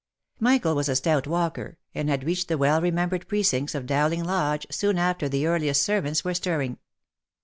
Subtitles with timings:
[0.39, 4.65] Michael was a stout walker, and had reached the well remembered precincts of Dowling Lodge
[4.71, 6.79] soon after the earliest servants were stirring.